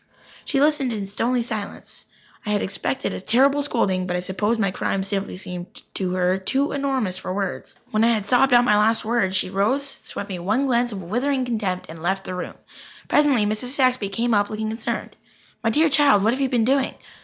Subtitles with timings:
[0.45, 2.07] She listened in stony silence.
[2.43, 6.39] I had expected a terrible scolding, but I suppose my crimes simply seemed to her
[6.39, 7.75] too enormous for words.
[7.91, 11.03] When I had sobbed out my last word she rose, swept me one glance of
[11.03, 12.55] withering contempt, and left the room.
[13.09, 13.75] Presently Mrs.
[13.75, 15.17] Saxby came up, looking concerned.
[15.63, 16.95] "My dear child, what have you been doing?